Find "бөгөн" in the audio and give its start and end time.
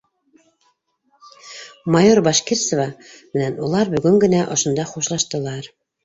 3.97-4.17